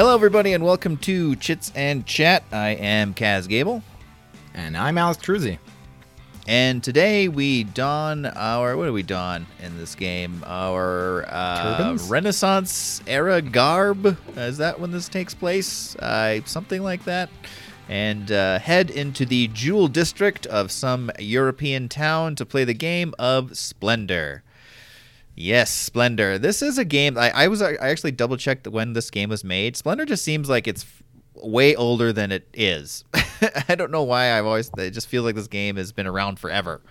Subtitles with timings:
[0.00, 2.42] Hello, everybody, and welcome to Chits and Chat.
[2.50, 3.82] I am Kaz Gable,
[4.54, 5.58] And I'm Alex Truzzi.
[6.48, 10.42] and today we don our what do we don in this game?
[10.46, 14.16] Our uh, Renaissance era garb.
[14.38, 15.94] Is that when this takes place?
[15.96, 17.28] Uh, something like that.
[17.86, 23.12] And uh, head into the Jewel District of some European town to play the game
[23.18, 24.44] of Splendor.
[25.40, 26.38] Yes, Splendor.
[26.38, 27.16] This is a game.
[27.16, 29.74] I, I was I actually double checked when this game was made.
[29.74, 30.84] Splendor just seems like it's
[31.34, 33.04] way older than it is.
[33.68, 34.36] I don't know why.
[34.36, 36.82] I've always it just feels like this game has been around forever.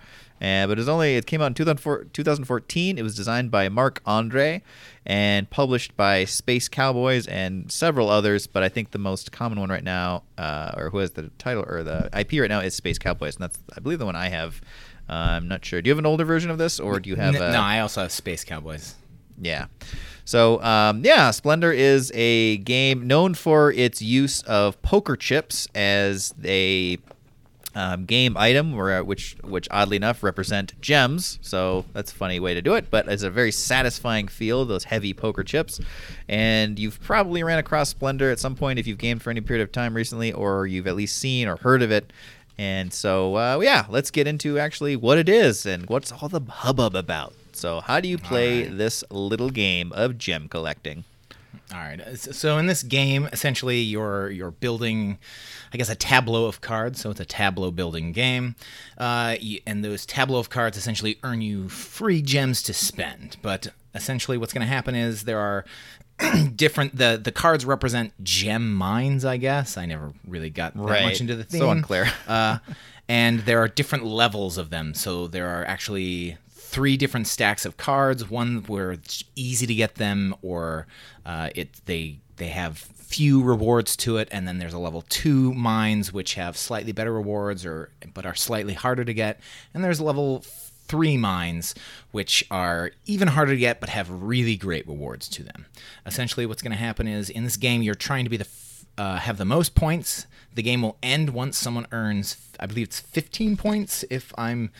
[0.42, 2.98] Uh, but it's only it came out in 2004, 2014.
[2.98, 4.62] It was designed by Marc André
[5.06, 8.48] and published by Space Cowboys and several others.
[8.48, 11.64] But I think the most common one right now, uh, or who has the title
[11.68, 14.28] or the IP right now, is Space Cowboys, and that's I believe the one I
[14.28, 14.60] have.
[15.10, 15.82] Uh, I'm not sure.
[15.82, 17.34] Do you have an older version of this, or do you have?
[17.34, 18.94] A, no, I also have Space Cowboys.
[19.40, 19.66] yeah.
[20.24, 26.32] So, um, yeah, Splendor is a game known for its use of poker chips as
[26.44, 26.98] a
[27.74, 31.40] um, game item, where, which, which oddly enough represent gems.
[31.42, 34.64] So that's a funny way to do it, but it's a very satisfying feel.
[34.64, 35.80] Those heavy poker chips,
[36.28, 39.64] and you've probably ran across Splendor at some point if you've gamed for any period
[39.64, 42.12] of time recently, or you've at least seen or heard of it.
[42.60, 46.42] And so, uh, yeah, let's get into actually what it is and what's all the
[46.42, 47.32] hubbub about.
[47.52, 48.76] So, how do you play right.
[48.76, 51.04] this little game of gem collecting?
[51.72, 52.18] All right.
[52.18, 55.16] So in this game, essentially, you're you're building,
[55.72, 57.00] I guess, a tableau of cards.
[57.00, 58.56] So it's a tableau building game,
[58.98, 59.36] uh,
[59.66, 63.38] and those tableau of cards essentially earn you free gems to spend.
[63.40, 65.64] But essentially, what's going to happen is there are
[66.56, 66.96] different.
[66.96, 69.24] the The cards represent gem mines.
[69.24, 71.04] I guess I never really got that Right.
[71.04, 71.60] much into the theme.
[71.60, 72.10] So unclear.
[72.28, 72.58] uh,
[73.08, 74.94] and there are different levels of them.
[74.94, 78.30] So there are actually three different stacks of cards.
[78.30, 80.86] One where it's easy to get them, or
[81.26, 85.52] uh, it they they have few rewards to it, and then there's a level two
[85.54, 89.40] mines which have slightly better rewards, or but are slightly harder to get,
[89.74, 90.44] and there's level
[90.90, 91.74] three mines
[92.10, 95.66] which are even harder to get but have really great rewards to them.
[96.04, 98.84] Essentially, what's going to happen is in this game you're trying to be the f-
[98.98, 100.26] uh, have the most points.
[100.54, 104.04] The game will end once someone earns, I believe it's 15 points.
[104.10, 104.72] If I'm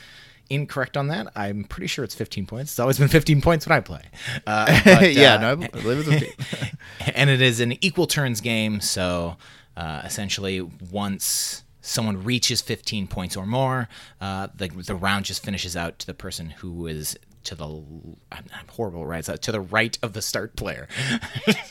[0.50, 2.72] incorrect on that, I'm pretty sure it's 15 points.
[2.72, 4.02] It's always been 15 points when I play.
[4.46, 6.74] Uh, but, yeah, uh, no, I believe it's
[7.14, 8.80] and it is an equal turns game.
[8.80, 9.36] So
[9.76, 13.88] uh, essentially, once someone reaches 15 points or more,
[14.20, 18.44] uh, the the round just finishes out to the person who is to the I'm,
[18.54, 20.88] I'm horrible right so to the right of the start player.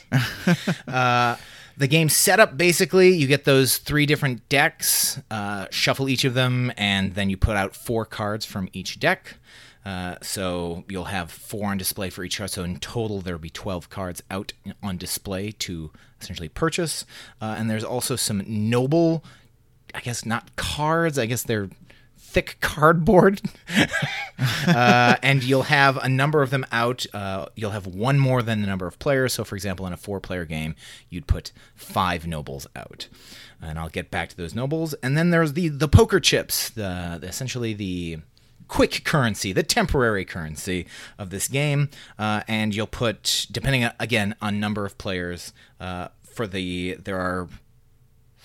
[0.88, 1.36] uh,
[1.76, 6.72] the game setup basically you get those three different decks, uh, shuffle each of them,
[6.76, 9.36] and then you put out four cards from each deck.
[9.84, 12.50] Uh, so you'll have four on display for each card.
[12.50, 15.90] So in total, there'll be 12 cards out on display to
[16.20, 17.06] essentially purchase.
[17.40, 19.24] Uh, and there's also some noble,
[19.94, 21.18] I guess not cards.
[21.18, 21.68] I guess they're
[22.30, 23.40] thick cardboard.
[24.66, 27.06] uh, and you'll have a number of them out.
[27.12, 29.32] Uh, you'll have one more than the number of players.
[29.32, 30.74] So, for example, in a four-player game,
[31.08, 33.08] you'd put five nobles out.
[33.60, 34.94] And I'll get back to those nobles.
[35.02, 38.18] And then there's the the poker chips, the, the essentially the
[38.68, 40.86] quick currency, the temporary currency
[41.18, 45.52] of this game, uh, and you'll put depending on, again on number of players.
[45.78, 47.48] Uh, for the there are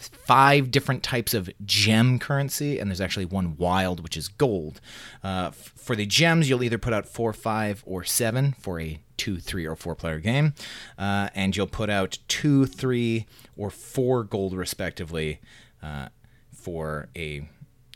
[0.08, 4.82] five different types of gem currency, and there's actually one wild, which is gold.
[5.24, 9.00] Uh, f- for the gems, you'll either put out four, five, or seven for a
[9.18, 10.54] two, three, or four player game,
[10.98, 13.26] uh, and you'll put out two, three,
[13.58, 15.40] or four gold respectively
[15.82, 16.10] uh,
[16.54, 17.48] for a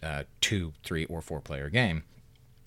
[0.02, 2.04] uh, two, three, or four player game.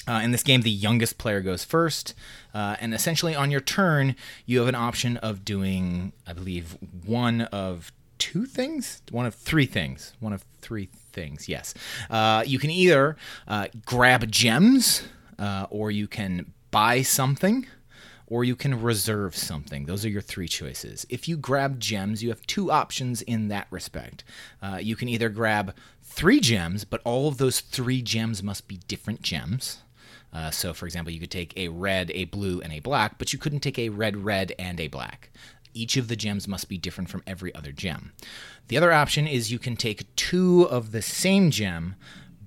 [0.06, 2.14] Uh, in this game, the youngest player goes first,
[2.52, 4.16] uh, and essentially on your turn,
[4.46, 6.76] you have an option of doing, I believe,
[7.06, 7.92] one of
[8.22, 11.48] two things, one of three things, one of three things.
[11.48, 11.74] Yes,
[12.08, 13.16] uh, you can either
[13.48, 15.02] uh, grab gems,
[15.40, 17.66] uh, or you can buy something,
[18.28, 19.86] or you can reserve something.
[19.86, 21.04] Those are your three choices.
[21.08, 24.22] If you grab gems, you have two options in that respect.
[24.62, 28.76] Uh, you can either grab three gems, but all of those three gems must be
[28.86, 29.78] different gems.
[30.32, 33.32] Uh, so, for example, you could take a red, a blue, and a black, but
[33.32, 35.30] you couldn't take a red, red, and a black.
[35.74, 38.12] Each of the gems must be different from every other gem.
[38.68, 41.96] The other option is you can take two of the same gem,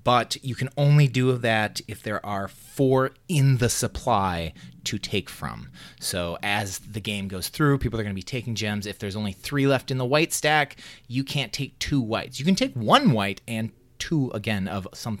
[0.04, 4.52] but you can only do that if there are four in the supply
[4.84, 5.68] to take from.
[5.98, 8.86] So as the game goes through, people are going to be taking gems.
[8.86, 10.76] If there's only three left in the white stack,
[11.08, 12.38] you can't take two whites.
[12.38, 15.20] You can take one white and two again of some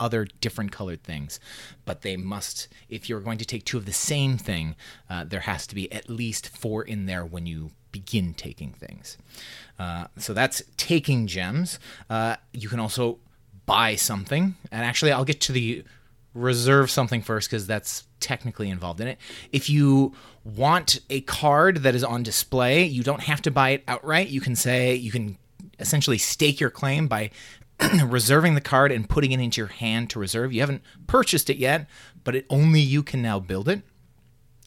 [0.00, 1.40] other different colored things,
[1.84, 2.68] but they must.
[2.88, 4.76] If you're going to take two of the same thing,
[5.08, 9.16] uh, there has to be at least four in there when you begin taking things.
[9.78, 11.78] Uh, so that's taking gems.
[12.10, 13.18] Uh, you can also
[13.66, 15.84] buy something, and actually, I'll get to the
[16.34, 19.18] reserve something first because that's technically involved in it.
[19.52, 23.84] If you want a card that is on display, you don't have to buy it
[23.86, 24.28] outright.
[24.28, 25.38] You can say you can
[25.78, 27.30] essentially stake your claim by
[28.06, 30.52] reserving the card and putting it into your hand to reserve.
[30.52, 31.88] You haven't purchased it yet,
[32.22, 33.82] but it only you can now build it.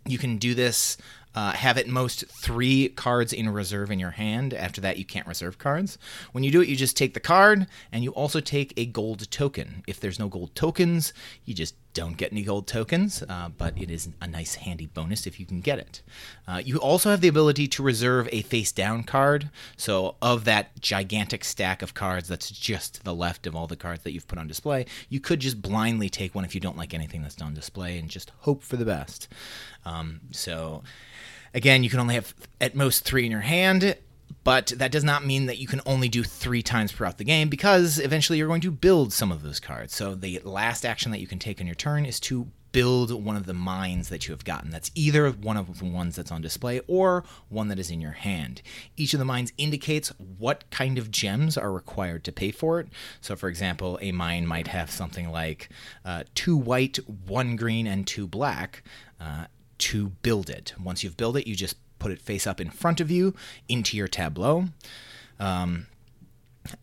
[0.05, 0.97] You can do this
[1.37, 4.55] uh, have at most three cards in reserve in your hand.
[4.55, 5.99] After that, you can't reserve cards.
[6.31, 9.29] When you do it, you just take the card and you also take a gold
[9.29, 9.83] token.
[9.85, 11.13] If there's no gold tokens,
[11.45, 15.25] you just don't get any gold tokens, uh, but it is a nice handy bonus
[15.25, 16.03] if you can get it.
[16.47, 19.49] Uh, you also have the ability to reserve a face down card.
[19.77, 23.75] So, of that gigantic stack of cards that's just to the left of all the
[23.75, 26.77] cards that you've put on display, you could just blindly take one if you don't
[26.77, 29.27] like anything that's on display and just hope for the best.
[29.83, 30.83] Um, so,
[31.53, 33.95] Again, you can only have at most three in your hand,
[34.43, 37.49] but that does not mean that you can only do three times throughout the game
[37.49, 39.95] because eventually you're going to build some of those cards.
[39.95, 43.35] So the last action that you can take on your turn is to build one
[43.35, 44.69] of the mines that you have gotten.
[44.69, 48.11] That's either one of the ones that's on display or one that is in your
[48.11, 48.61] hand.
[48.95, 52.87] Each of the mines indicates what kind of gems are required to pay for it.
[53.19, 55.69] So, for example, a mine might have something like
[56.05, 58.83] uh, two white, one green, and two black.
[59.19, 59.45] Uh,
[59.79, 60.73] to build it.
[60.83, 63.33] Once you've built it, you just put it face up in front of you
[63.67, 64.65] into your tableau.
[65.39, 65.87] Um,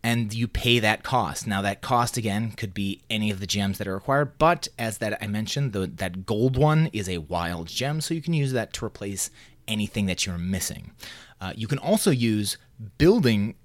[0.03, 1.45] and you pay that cost.
[1.45, 4.97] Now, that cost again could be any of the gems that are required, but as
[4.97, 8.51] that I mentioned, the, that gold one is a wild gem, so you can use
[8.53, 9.29] that to replace
[9.67, 10.91] anything that you're missing.
[11.39, 12.57] Uh, you can also use
[12.97, 13.55] building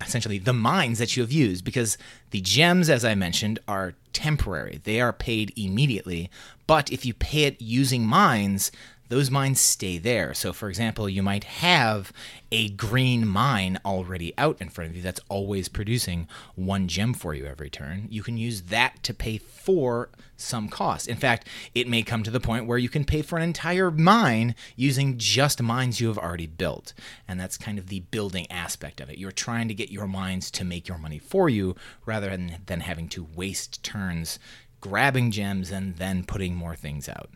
[0.00, 1.98] essentially the mines that you have used because
[2.30, 4.80] the gems, as I mentioned, are temporary.
[4.82, 6.30] They are paid immediately.
[6.66, 8.72] But if you pay it using mines,
[9.08, 10.34] those mines stay there.
[10.34, 12.12] So, for example, you might have
[12.50, 17.34] a green mine already out in front of you that's always producing one gem for
[17.34, 18.06] you every turn.
[18.10, 21.08] You can use that to pay for some cost.
[21.08, 23.90] In fact, it may come to the point where you can pay for an entire
[23.90, 26.94] mine using just mines you have already built.
[27.26, 29.18] And that's kind of the building aspect of it.
[29.18, 31.74] You're trying to get your mines to make your money for you
[32.06, 34.38] rather than, than having to waste turns
[34.80, 37.30] grabbing gems and then putting more things out.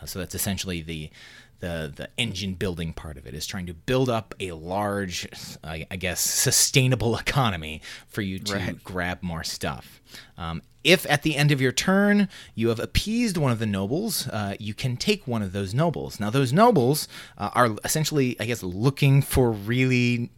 [0.00, 1.10] Uh, so that's essentially the
[1.60, 5.26] the the engine building part of it is trying to build up a large,
[5.64, 8.84] I, I guess, sustainable economy for you to right.
[8.84, 10.00] grab more stuff.
[10.36, 14.28] Um, if at the end of your turn you have appeased one of the nobles,
[14.28, 16.20] uh, you can take one of those nobles.
[16.20, 20.30] Now, those nobles uh, are essentially, I guess, looking for really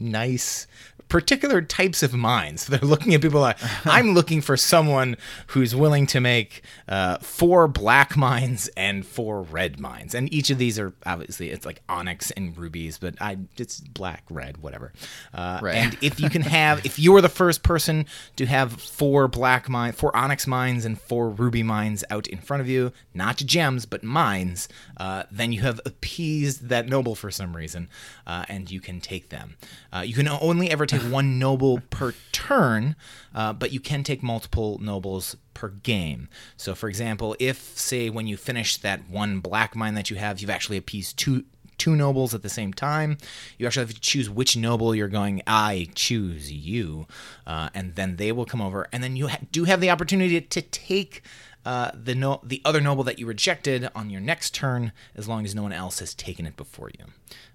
[0.00, 0.66] nice
[1.08, 2.66] particular types of mines.
[2.72, 5.16] They're looking at people like I'm looking for someone
[5.48, 10.58] who's willing to make uh, four black mines and four red mines, and each of
[10.58, 14.92] these are obviously it's like onyx and rubies, but I it's black, red, whatever.
[15.34, 15.76] Uh, right.
[15.76, 18.06] And if you can have, if you are the first person
[18.36, 22.60] to have four black mine, four onyx mines and four ruby mines out in front
[22.60, 27.56] of you, not gems but mines, uh, then you have appeased that noble for some
[27.56, 27.88] reason,
[28.26, 29.56] uh, and you can take them.
[29.92, 32.96] Uh, you can only ever take one noble per turn,
[33.34, 36.28] uh, but you can take multiple nobles per game.
[36.56, 40.40] So, for example, if, say, when you finish that one black mine that you have,
[40.40, 41.44] you've actually appeased two
[41.78, 43.16] two nobles at the same time.
[43.58, 45.42] You actually have to choose which noble you're going.
[45.46, 47.08] I choose you,
[47.44, 50.40] uh, and then they will come over, and then you ha- do have the opportunity
[50.40, 51.22] to take.
[51.64, 55.44] Uh, the no- the other noble that you rejected on your next turn, as long
[55.44, 57.04] as no one else has taken it before you.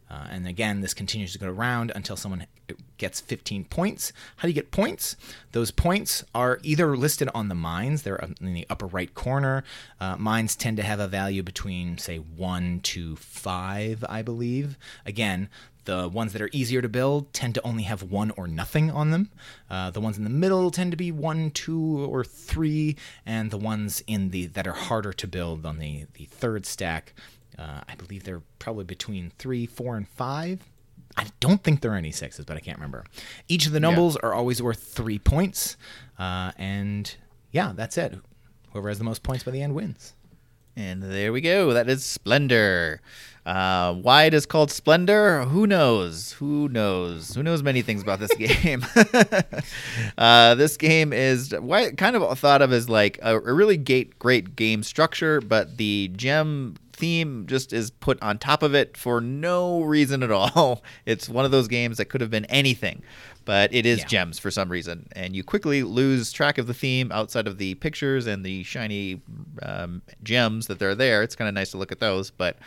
[0.10, 2.46] Uh, and again, this continues to go around until someone
[2.98, 4.14] gets 15 points.
[4.38, 5.16] How do you get points?
[5.52, 9.64] Those points are either listed on the mines, they're in the upper right corner.
[10.00, 14.78] Uh, mines tend to have a value between, say, 1 to 5, I believe.
[15.06, 15.50] Again,
[15.88, 19.12] the ones that are easier to build tend to only have one or nothing on
[19.12, 19.32] them.
[19.70, 23.58] Uh, the ones in the middle tend to be one, two, or three, and the
[23.58, 27.14] ones in the that are harder to build on the, the third stack
[27.58, 30.62] uh, I believe they're probably between three, four, and five.
[31.16, 33.04] I don't think there are any sixes, but I can't remember.
[33.48, 34.30] Each of the nobles yeah.
[34.30, 35.78] are always worth three points,
[36.20, 37.14] uh, and
[37.52, 38.20] yeah, that's it.
[38.72, 40.14] Whoever has the most points by the end wins.
[40.76, 41.74] And there we go.
[41.74, 43.02] That is Splendor.
[43.48, 45.46] Uh, why it is called Splendor?
[45.46, 46.34] Who knows?
[46.34, 47.34] Who knows?
[47.34, 48.86] Who knows many things about this game?
[50.20, 54.20] uh, this game is why kind of thought of as like a, a really great,
[54.20, 59.22] great game structure, but the gem theme just is put on top of it for
[59.22, 60.84] no reason at all.
[61.06, 63.02] It's one of those games that could have been anything,
[63.46, 64.06] but it is yeah.
[64.06, 65.08] gems for some reason.
[65.14, 69.22] And you quickly lose track of the theme outside of the pictures and the shiny
[69.62, 71.24] um, gems that are there.
[71.24, 72.58] It's kind of nice to look at those, but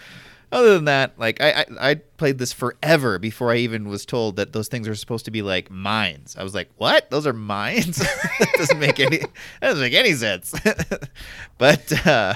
[0.53, 4.37] other than that, like I, I I played this forever before I even was told
[4.37, 6.37] that those things are supposed to be like mines.
[6.39, 7.09] I was like, what?
[7.09, 7.97] Those are mines?
[8.39, 9.31] that doesn't make any that
[9.63, 10.55] doesn't make any sense.
[11.59, 12.35] but uh,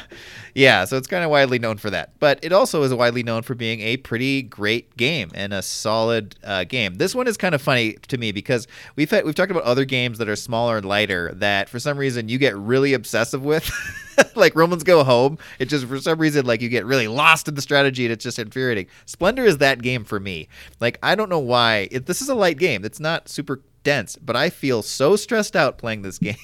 [0.54, 2.18] yeah, so it's kind of widely known for that.
[2.18, 6.36] But it also is widely known for being a pretty great game and a solid
[6.42, 6.94] uh, game.
[6.94, 9.84] This one is kind of funny to me because we've had, we've talked about other
[9.84, 13.70] games that are smaller and lighter that for some reason you get really obsessive with.
[14.36, 17.54] like Romans Go Home, it just for some reason like you get really lost in
[17.54, 18.86] the strategy and it's just infuriating.
[19.06, 20.48] Splendor is that game for me.
[20.80, 21.88] Like I don't know why.
[21.90, 22.84] It, this is a light game.
[22.84, 26.36] It's not super dense, but I feel so stressed out playing this game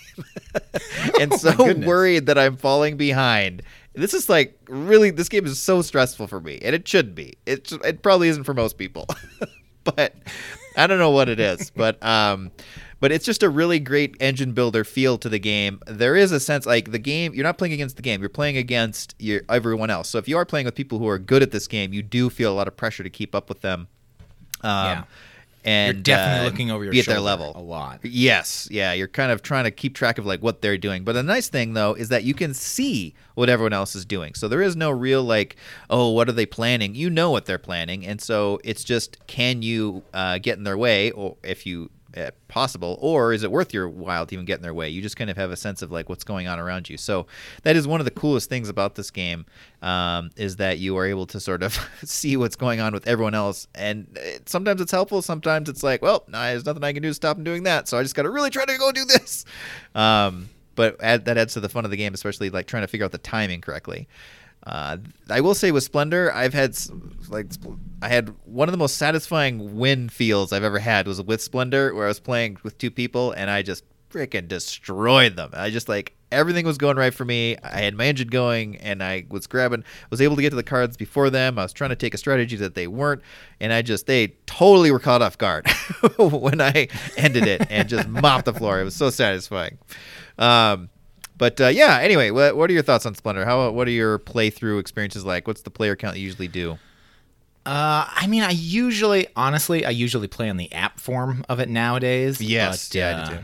[1.21, 3.63] and oh so worried that I'm falling behind.
[3.95, 7.37] This is like really this game is so stressful for me, and it should be.
[7.47, 9.07] It it probably isn't for most people,
[9.85, 10.15] but
[10.77, 11.71] I don't know what it is.
[11.75, 12.51] But um,
[13.01, 15.81] but it's just a really great engine builder feel to the game.
[15.87, 18.59] There is a sense like the game you're not playing against the game, you're playing
[18.59, 20.09] against your, everyone else.
[20.11, 22.29] So if you are playing with people who are good at this game, you do
[22.29, 23.89] feel a lot of pressure to keep up with them.
[24.63, 25.05] Um, Yeah.
[25.65, 28.01] And You're definitely uh, looking over your be at shoulder their level a lot.
[28.03, 31.05] Yes, yeah, you're kind of trying to keep track of like what they're doing.
[31.05, 34.35] But the nice thing though is that you can see what everyone else is doing.
[34.35, 35.57] So there is no real like,
[35.91, 36.95] oh, what are they planning?
[36.95, 40.79] You know what they're planning, and so it's just can you uh, get in their
[40.79, 41.91] way, or if you
[42.49, 44.89] possible, or is it worth your while to even get in their way?
[44.89, 46.97] You just kind of have a sense of like what's going on around you.
[46.97, 47.27] So
[47.63, 49.47] that is one of the coolest things about this game
[49.83, 53.35] um, is that you are able to sort of see what's going on with everyone
[53.35, 55.23] else, and it, sometimes it's helpful.
[55.23, 57.89] Sometimes it's like, well, nah, there's nothing I can do to stop them doing that,
[57.89, 59.45] so I just got to really try to go do this.
[59.93, 62.87] Um, but add, that adds to the fun of the game, especially like trying to
[62.87, 64.09] figure out the timing correctly.
[64.65, 64.99] Uh,
[65.29, 66.77] I will say with Splendor, I've had
[67.29, 67.47] like
[68.03, 71.95] I had one of the most satisfying win feels I've ever had was with Splendor,
[71.95, 75.51] where I was playing with two people and I just freaking destroyed them.
[75.55, 77.57] I just like everything was going right for me.
[77.63, 80.63] I had my engine going and I was grabbing, was able to get to the
[80.63, 81.59] cards before them.
[81.59, 83.23] I was trying to take a strategy that they weren't,
[83.61, 85.67] and I just they totally were caught off guard
[86.19, 88.81] when I ended it and just mopped the floor.
[88.81, 89.79] It was so satisfying.
[90.39, 90.91] Um,
[91.41, 93.45] but uh, yeah, anyway, what, what are your thoughts on Splendor?
[93.45, 95.49] How what are your playthrough experiences like?
[95.49, 96.79] What's the player count you usually do?
[97.67, 101.69] Uh, I mean, I usually, honestly, I usually play on the app form of it
[101.69, 102.41] nowadays.
[102.41, 103.41] Yes, but, yeah, I do uh.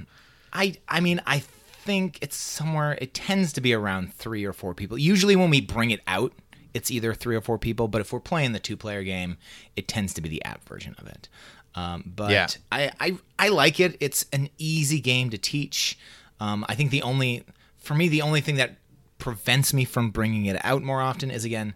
[0.52, 2.98] I, I mean, I think it's somewhere.
[3.00, 4.98] It tends to be around three or four people.
[4.98, 6.32] Usually, when we bring it out,
[6.74, 7.88] it's either three or four people.
[7.88, 9.38] But if we're playing the two-player game,
[9.74, 11.28] it tends to be the app version of it.
[11.74, 12.48] Um, but Yeah.
[12.72, 13.96] I, I, I like it.
[14.00, 15.98] It's an easy game to teach.
[16.40, 17.44] Um, I think the only,
[17.86, 18.76] for me, the only thing that
[19.18, 21.74] prevents me from bringing it out more often is again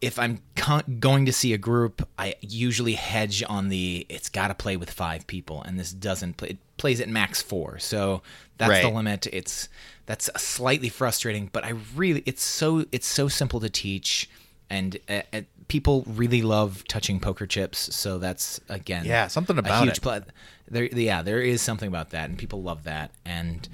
[0.00, 4.48] if I'm co- going to see a group, I usually hedge on the it's got
[4.48, 6.48] to play with five people, and this doesn't play.
[6.50, 8.20] It plays at max four, so
[8.58, 9.26] that's the limit.
[9.32, 9.68] It's
[10.06, 14.28] that's slightly frustrating, but I really it's so it's so simple to teach,
[14.68, 17.94] and uh, uh, people really love touching poker chips.
[17.94, 20.02] So that's again Yeah, something a about huge it.
[20.02, 20.20] pl-
[20.68, 23.10] there, yeah, there is something about that, and people love that.
[23.24, 23.66] And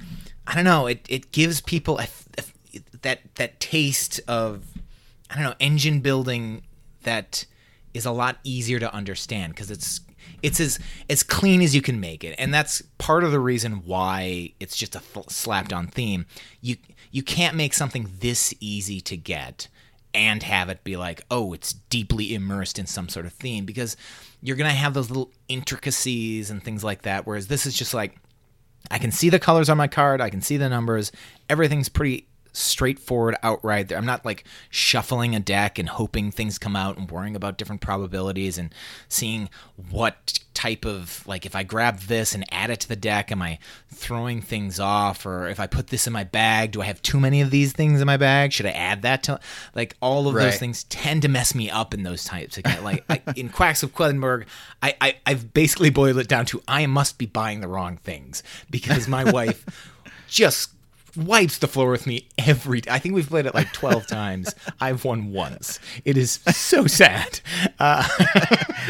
[0.51, 4.65] I don't know, it it gives people a, a- that that taste of
[5.31, 6.63] I don't know engine building
[7.05, 7.45] that
[7.95, 10.01] is a lot easier to understand because it's
[10.43, 10.79] it's as
[11.09, 14.77] as clean as you can make it, and that's part of the reason why it's
[14.77, 16.27] just a slapped on theme.
[16.61, 16.77] You
[17.13, 19.69] you can't make something this easy to get
[20.13, 23.97] and have it be like, oh, it's deeply immersed in some sort of theme because
[24.43, 27.25] you're gonna have those little intricacies and things like that.
[27.27, 28.17] Whereas this is just like,
[28.91, 31.13] I can see the colors on my card, I can see the numbers,
[31.49, 33.89] everything's pretty straightforward outright.
[33.89, 37.59] There i'm not like shuffling a deck and hoping things come out and worrying about
[37.59, 38.75] different probabilities and
[39.09, 39.49] seeing
[39.91, 43.41] what type of like if I grab this and add it to the deck, am
[43.41, 45.25] I throwing things off?
[45.25, 47.73] Or if I put this in my bag, do I have too many of these
[47.73, 48.53] things in my bag?
[48.53, 49.41] Should I add that to
[49.75, 50.45] like all of Right.
[50.47, 52.59] those things tend to mess me up in those types.
[52.59, 54.45] Again, like I, in Quacks of Quedlinburg,
[54.83, 58.43] I, I I've basically boiled it down to I must be buying the wrong things
[58.71, 59.65] because my wife
[60.29, 60.73] just
[61.17, 64.55] wipes the floor with me every I think we've played it like 12 times.
[64.81, 65.79] I've won once.
[66.05, 67.41] It is so sad.
[67.79, 68.07] Uh,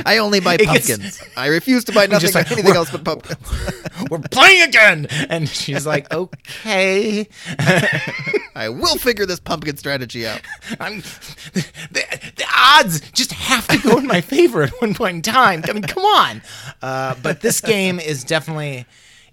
[0.04, 1.22] I only buy It gets- pumpkins.
[1.36, 3.38] I refuse to buy nothing like, anything else but pumpkins.
[4.10, 5.06] we're playing again.
[5.28, 7.28] And she's like, "Okay."
[8.54, 10.40] I will figure this pumpkin strategy out.
[10.78, 11.00] I'm
[11.52, 15.62] the, the odds just have to go in my favor at one point in time.
[15.68, 16.42] I mean, come on.
[16.82, 18.86] Uh, but this game is definitely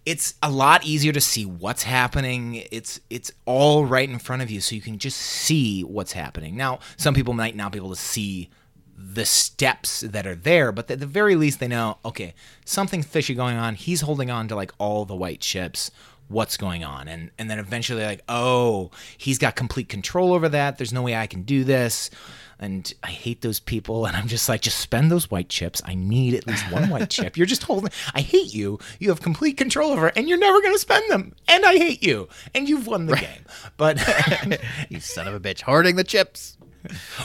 [0.07, 2.63] it's a lot easier to see what's happening.
[2.71, 6.55] It's it's all right in front of you, so you can just see what's happening.
[6.55, 8.49] Now, some people might not be able to see
[8.97, 12.33] the steps that are there, but at the very least they know, okay,
[12.63, 13.75] something fishy going on.
[13.75, 15.91] He's holding on to like all the white chips.
[16.29, 20.77] what's going on and and then eventually like oh he's got complete control over that
[20.77, 22.09] there's no way i can do this
[22.59, 25.81] and i hate those people and i'm just like just spend those white chips.
[25.85, 27.37] I need at least one white chip.
[27.37, 28.79] You're just holding i hate you.
[28.99, 31.33] You have complete control over it and you're never going to spend them.
[31.47, 32.27] And i hate you.
[32.55, 33.45] And you've won the game.
[33.77, 33.97] But
[34.89, 36.57] you son of a bitch, hoarding the chips.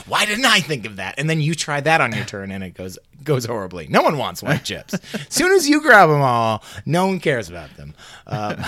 [0.07, 1.15] why didn't i think of that?
[1.17, 3.87] And then you try that on your turn and it goes goes horribly.
[3.87, 4.93] No one wants white chips.
[4.93, 7.93] As soon as you grab them all no one cares about them.
[8.27, 8.63] Um,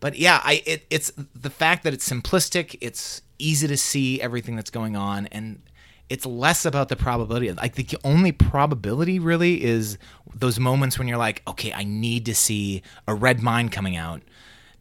[0.00, 4.56] but yeah i it, it's the fact that it's simplistic it's easy to see everything
[4.56, 5.60] that's going on and
[6.08, 9.98] it's less about the probability Like the only probability really is
[10.34, 14.22] those moments when you're like okay i need to see a red mine coming out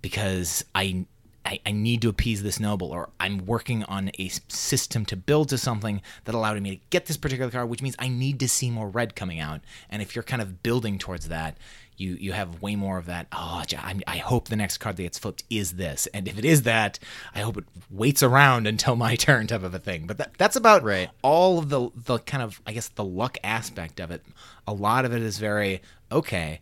[0.01, 1.05] because i
[1.45, 5.49] I, I need to appease this noble, or I'm working on a system to build
[5.49, 8.49] to something that allowed me to get this particular card, which means I need to
[8.49, 9.61] see more red coming out.
[9.89, 11.57] And if you're kind of building towards that,
[11.97, 13.27] you you have way more of that.
[13.31, 16.45] Oh, I'm, I hope the next card that gets flipped is this, and if it
[16.45, 16.97] is that,
[17.35, 20.07] I hope it waits around until my turn, type of a thing.
[20.07, 21.09] But that, that's about Right.
[21.21, 24.23] all of the the kind of I guess the luck aspect of it.
[24.67, 25.81] A lot of it is very
[26.11, 26.59] okay.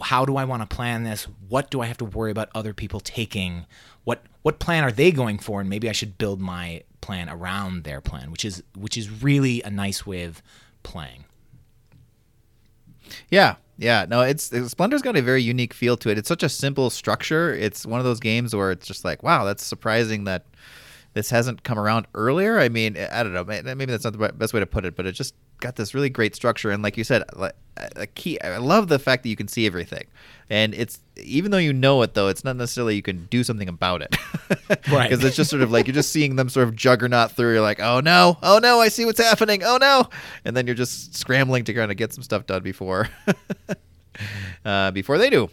[0.00, 1.28] How do I want to plan this?
[1.48, 3.64] What do I have to worry about other people taking?
[4.02, 5.60] What what plan are they going for?
[5.60, 9.62] And maybe I should build my plan around their plan, which is which is really
[9.62, 10.42] a nice way of
[10.82, 11.24] playing.
[13.30, 14.06] Yeah, yeah.
[14.08, 16.18] No, it's Splendor's got a very unique feel to it.
[16.18, 17.54] It's such a simple structure.
[17.54, 20.46] It's one of those games where it's just like, wow, that's surprising that
[21.14, 22.58] this hasn't come around earlier.
[22.58, 23.44] I mean, I don't know.
[23.44, 26.10] Maybe that's not the best way to put it, but it just got this really
[26.10, 26.70] great structure.
[26.70, 27.54] And like you said, like,
[27.96, 28.40] a key.
[28.40, 30.06] I love the fact that you can see everything,
[30.48, 33.68] and it's even though you know it, though, it's not necessarily you can do something
[33.68, 34.16] about it.
[34.90, 35.08] Right.
[35.08, 37.54] Because it's just sort of like you're just seeing them sort of juggernaut through.
[37.54, 39.62] You're like, oh no, oh no, I see what's happening.
[39.64, 40.08] Oh no,
[40.44, 43.08] and then you're just scrambling to kind of get some stuff done before.
[44.64, 45.50] uh, before they do.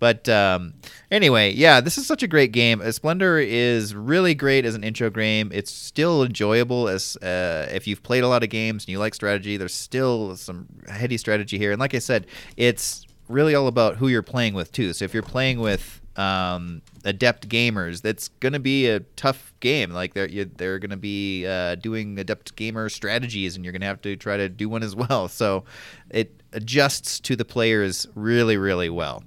[0.00, 0.74] But um,
[1.10, 2.80] anyway, yeah, this is such a great game.
[2.80, 5.50] Uh, Splendor is really great as an intro game.
[5.54, 9.14] It's still enjoyable as uh, if you've played a lot of games and you like
[9.14, 9.58] strategy.
[9.58, 14.08] There's still some heady strategy here, and like I said, it's really all about who
[14.08, 14.92] you're playing with too.
[14.92, 19.90] So if you're playing with um, adept gamers, that's going to be a tough game.
[19.90, 23.82] Like they're you, they're going to be uh, doing adept gamer strategies, and you're going
[23.82, 25.28] to have to try to do one as well.
[25.28, 25.64] So
[26.08, 29.22] it adjusts to the players really, really well.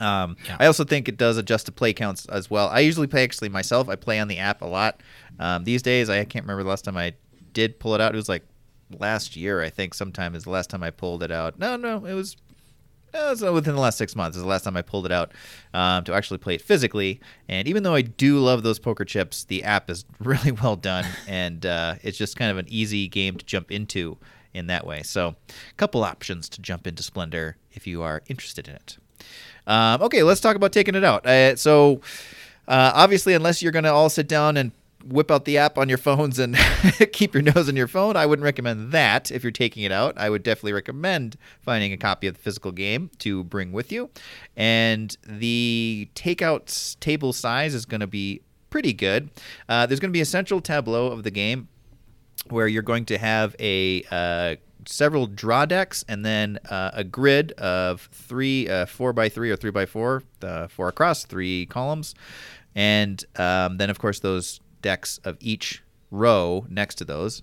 [0.00, 0.56] Um, Yeah.
[0.58, 2.68] I also think it does adjust to play counts as well.
[2.68, 3.88] I usually play actually myself.
[3.88, 5.02] I play on the app a lot.
[5.38, 7.14] Um, these days, I can't remember the last time I
[7.52, 8.14] did pull it out.
[8.14, 8.44] It was like
[8.98, 9.94] last year, I think.
[9.94, 11.58] Sometime is the last time I pulled it out.
[11.58, 12.36] No, no, it was.
[13.12, 14.36] No, within the last six months.
[14.36, 15.32] Is the last time I pulled it out
[15.74, 17.20] um, to actually play it physically.
[17.48, 21.04] And even though I do love those poker chips, the app is really well done,
[21.26, 24.16] and uh, it's just kind of an easy game to jump into
[24.54, 25.02] in that way.
[25.02, 28.98] So, a couple options to jump into Splendor if you are interested in it.
[29.66, 31.26] Um, okay, let's talk about taking it out.
[31.26, 32.00] Uh, so,
[32.66, 34.72] uh, obviously, unless you're going to all sit down and
[35.04, 36.56] whip out the app on your phones and
[37.12, 40.16] keep your nose in your phone, I wouldn't recommend that if you're taking it out.
[40.18, 44.10] I would definitely recommend finding a copy of the physical game to bring with you.
[44.56, 49.30] And the takeout table size is going to be pretty good.
[49.68, 51.68] Uh, there's going to be a central tableau of the game
[52.48, 54.56] where you're going to have a uh,
[54.86, 59.56] several draw decks and then uh, a grid of three, uh, four by three or
[59.56, 62.14] three by four, uh, four across, three columns,
[62.74, 67.42] and um, then of course those decks of each row next to those.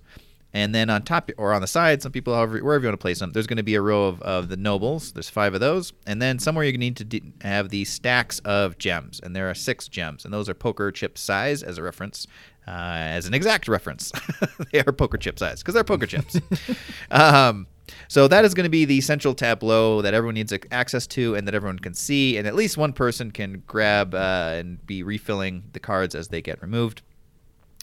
[0.54, 3.02] And then on top or on the side, some people, however, wherever you want to
[3.02, 5.12] place them, there's going to be a row of, of the nobles.
[5.12, 5.92] There's five of those.
[6.06, 9.20] And then somewhere you need to d- have the stacks of gems.
[9.22, 10.24] And there are six gems.
[10.24, 12.26] And those are poker chip size as a reference,
[12.68, 14.12] uh, as an exact reference.
[14.72, 16.38] they are poker chip size because they're poker chips.
[17.10, 17.66] um,
[18.08, 21.48] so that is going to be the central tableau that everyone needs access to and
[21.48, 22.36] that everyone can see.
[22.36, 26.42] And at least one person can grab uh, and be refilling the cards as they
[26.42, 27.00] get removed.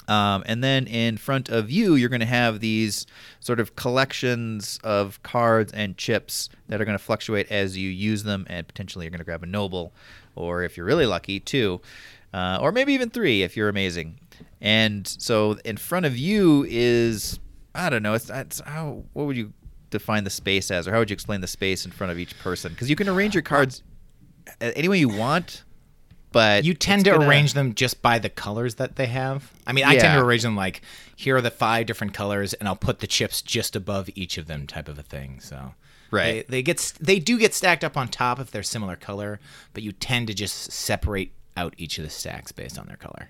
[0.08, 3.08] Um, and then in front of you, you're going to have these
[3.40, 8.22] sort of collections of cards and chips that are going to fluctuate as you use
[8.22, 9.94] them, and potentially you're going to grab a noble,
[10.36, 11.82] or if you're really lucky, two,
[12.36, 14.20] uh, or maybe even three if you're amazing.
[14.62, 17.40] And so in front of you is
[17.74, 19.54] I don't know, it's, it's how what would you
[19.90, 22.38] define the space as, or how would you explain the space in front of each
[22.40, 22.72] person?
[22.72, 23.84] Because you can arrange your cards
[24.62, 25.64] any way you want.
[26.32, 29.54] But You tend to gonna- arrange them just by the colors that they have.
[29.66, 30.82] I mean, I tend to arrange them like
[31.16, 34.48] here are the five different colors, and I'll put the chips just above each of
[34.48, 35.40] them, type of a thing.
[35.40, 35.76] So,
[36.12, 36.46] Right.
[36.50, 39.40] they, they get they do get stacked up on top if they're similar color,
[39.74, 43.30] but you tend to just separate out each of the stacks based on their color.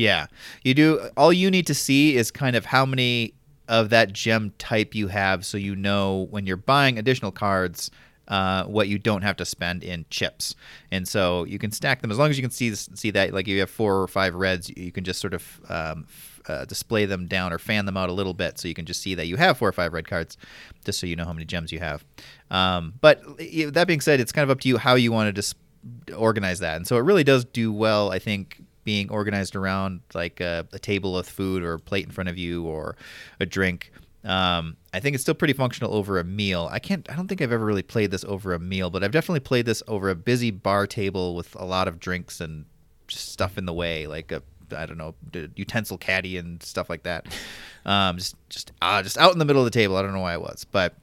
[0.00, 0.26] Yeah.
[0.64, 3.34] You do all you need to see is kind of how many
[3.68, 7.90] of that gem type you have so you know when you're buying additional cards
[8.26, 10.54] uh, what you don't have to spend in chips.
[10.92, 13.46] And so you can stack them as long as you can see see that like
[13.46, 16.06] you have four or five reds, you can just sort of um,
[16.46, 19.02] uh, display them down or fan them out a little bit so you can just
[19.02, 20.38] see that you have four or five red cards,
[20.84, 22.04] just so you know how many gems you have.
[22.50, 23.20] Um, but
[23.72, 25.54] that being said, it's kind of up to you how you want to dis-
[26.16, 26.76] organize that.
[26.76, 30.78] And so it really does do well, I think, being organized around like a, a
[30.78, 32.96] table of food or a plate in front of you or
[33.38, 33.92] a drink.
[34.24, 36.68] Um, I think it's still pretty functional over a meal.
[36.70, 37.10] I can't.
[37.10, 39.64] I don't think I've ever really played this over a meal, but I've definitely played
[39.64, 42.66] this over a busy bar table with a lot of drinks and
[43.08, 44.42] stuff in the way, like a
[44.76, 45.14] I don't know
[45.56, 47.26] utensil caddy and stuff like that.
[47.86, 49.96] Um, just just uh, just out in the middle of the table.
[49.96, 50.94] I don't know why I was, but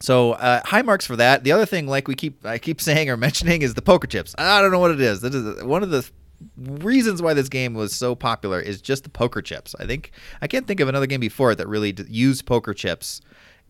[0.00, 1.44] so uh, high marks for that.
[1.44, 4.34] The other thing, like we keep I keep saying or mentioning, is the poker chips.
[4.38, 5.20] I don't know what it is.
[5.20, 6.08] That is one of the
[6.56, 9.74] reasons why this game was so popular is just the poker chips.
[9.78, 12.74] I think I can't think of another game before it that really d- used poker
[12.74, 13.20] chips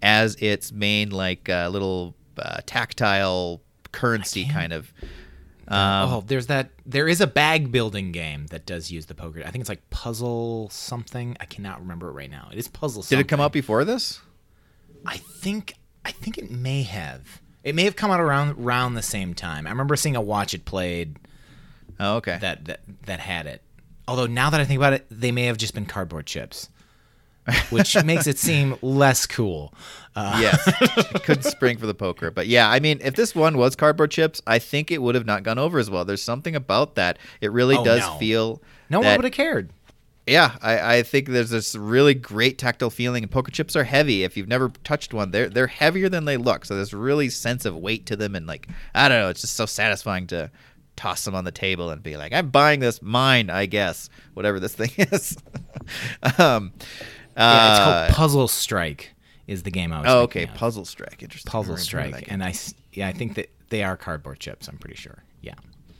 [0.03, 3.61] as its main like uh, little uh, tactile
[3.93, 4.93] currency kind of.
[5.67, 6.71] Um, oh, there's that.
[6.85, 9.41] There is a bag building game that does use the poker.
[9.41, 11.37] I think it's like puzzle something.
[11.41, 12.51] I cannot remember it right now.
[12.53, 13.03] It is puzzle.
[13.03, 13.19] Something.
[13.19, 14.21] Did it come out before this?
[15.07, 15.75] I think.
[16.05, 17.41] I think it may have.
[17.63, 19.67] It may have come out around around the same time.
[19.67, 21.19] I remember seeing a watch it played
[22.01, 22.39] Oh, okay.
[22.41, 23.63] That that that had it.
[24.07, 26.69] Although now that I think about it, they may have just been cardboard chips,
[27.71, 29.73] which makes it seem less cool.
[30.15, 33.75] Uh, yes, could spring for the poker, but yeah, I mean, if this one was
[33.77, 36.05] cardboard chips, I think it would have not gone over as well.
[36.05, 38.17] There's something about that; it really oh, does no.
[38.19, 38.63] feel.
[38.91, 39.71] No that, one would have cared.
[40.27, 44.25] Yeah, I, I think there's this really great tactile feeling, and poker chips are heavy.
[44.25, 46.65] If you've never touched one, they're they're heavier than they look.
[46.65, 49.55] So there's really sense of weight to them, and like I don't know, it's just
[49.55, 50.51] so satisfying to
[50.97, 54.61] toss them on the table and be like, "I'm buying this, mine, I guess, whatever
[54.61, 55.37] this thing is."
[56.39, 56.73] um,
[57.37, 59.15] yeah, it's called uh, Puzzle Strike.
[59.47, 60.07] Is the game I was?
[60.09, 60.55] Oh, okay, of.
[60.55, 61.23] Puzzle Strike.
[61.23, 61.51] Interesting.
[61.51, 62.55] Puzzle Strike, and I
[62.93, 64.69] yeah, I think that they are cardboard chips.
[64.69, 65.23] I'm pretty sure.
[65.43, 65.55] Yeah.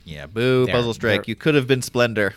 [0.05, 1.27] Yeah, boo, they're, Puzzle Strike.
[1.27, 2.35] You could have been Splendor.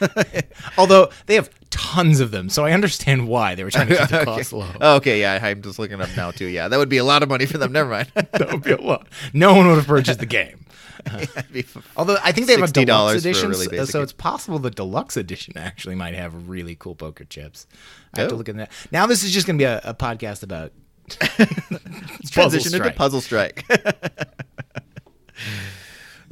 [0.78, 4.08] Although they have tons of them, so I understand why they were trying to keep
[4.08, 4.70] the cost low.
[4.80, 6.46] Okay, yeah, I'm just looking up now too.
[6.46, 7.72] Yeah, that would be a lot of money for them.
[7.72, 8.12] Never mind.
[8.14, 9.08] that would be a lot.
[9.32, 10.64] No one would have purchased the game.
[11.96, 15.56] Although I think they have a deluxe edition, really so it's possible the deluxe edition
[15.56, 17.66] actually might have really cool poker chips.
[18.14, 18.30] I have oh.
[18.30, 18.70] to look at that.
[18.90, 20.72] Now this is just going to be a, a, podcast about
[22.30, 23.64] transition into Puzzle Strike.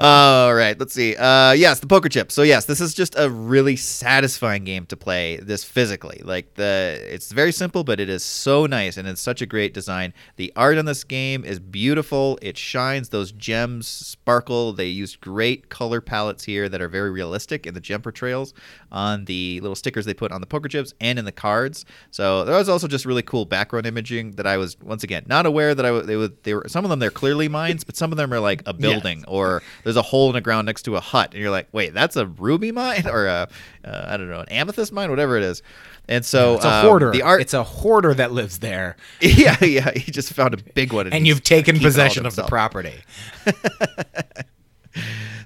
[0.01, 1.17] All right, let's see.
[1.17, 2.31] Uh, yes, the poker chip.
[2.31, 5.39] So yes, this is just a really satisfying game to play.
[5.39, 9.43] This physically, like the, it's very simple, but it is so nice, and it's such
[9.43, 10.15] a great design.
[10.37, 12.39] The art on this game is beautiful.
[12.41, 13.09] It shines.
[13.09, 14.73] Those gems sparkle.
[14.73, 18.55] They use great color palettes here that are very realistic in the gem portrayals
[18.93, 21.85] on the little stickers they put on the poker chips and in the cards.
[22.13, 25.45] So there was also just really cool background imaging that I was once again not
[25.45, 26.07] aware that I was.
[26.07, 26.41] They would.
[26.45, 28.73] They were some of them they're clearly mines, but some of them are like a
[28.73, 29.27] building yes.
[29.27, 31.95] or there's a hole in the ground next to a hut, and you're like, wait,
[31.95, 33.49] that's a ruby mine or a
[33.87, 35.63] uh, I don't know an amethyst mine, whatever it is.
[36.11, 37.11] And so it's a um, hoarder.
[37.11, 38.97] The art, it's a hoarder that lives there.
[39.23, 39.91] yeah, yeah.
[39.93, 43.01] He just found a big one, and, and you've taken possession of the property.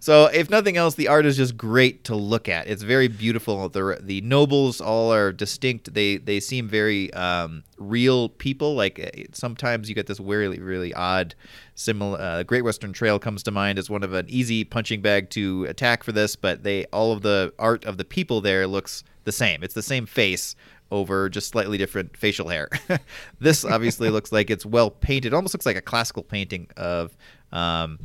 [0.03, 2.67] So, if nothing else, the art is just great to look at.
[2.67, 3.69] It's very beautiful.
[3.69, 5.95] The the nobles all are distinct.
[5.95, 8.75] They they seem very um, real people.
[8.75, 11.37] Like uh, sometimes you get this really really odd
[11.77, 12.21] similar.
[12.21, 15.67] Uh, Great Western Trail comes to mind as one of an easy punching bag to
[15.67, 19.31] attack for this, but they all of the art of the people there looks the
[19.31, 19.62] same.
[19.62, 20.57] It's the same face
[20.91, 22.69] over just slightly different facial hair.
[23.38, 25.33] this obviously looks like it's well painted.
[25.33, 27.17] Almost looks like a classical painting of
[27.53, 28.01] um,